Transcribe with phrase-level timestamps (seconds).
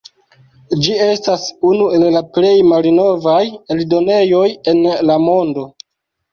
[0.85, 1.43] Ĝi estas
[1.73, 3.37] unu el la plej malnovaj
[3.77, 5.71] eldonejoj en la mondo.